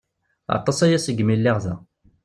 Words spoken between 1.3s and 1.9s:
lliɣ da.